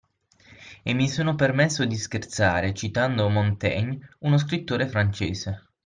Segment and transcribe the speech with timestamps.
[0.81, 5.67] E mi sono permesso di scherzare, citando Montaigne, uno scrittore francese.